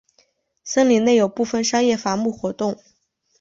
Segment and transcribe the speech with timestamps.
[0.63, 2.79] 森林内有部分商业伐木活动。